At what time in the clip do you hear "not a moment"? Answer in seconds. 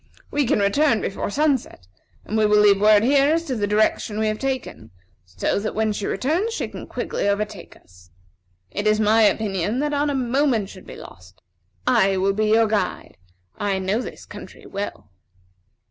9.91-10.69